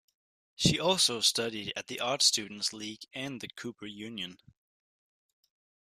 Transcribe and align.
She 0.55 0.79
also 0.79 1.21
studied 1.21 1.73
at 1.75 1.85
the 1.85 1.99
Art 1.99 2.23
Students 2.23 2.73
League 2.73 3.05
and 3.13 3.39
the 3.39 3.49
Cooper 3.49 3.85
Union. 3.85 4.39